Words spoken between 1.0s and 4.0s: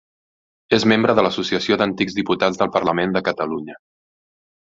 de l'Associació d'Antics Diputats del Parlament de Catalunya.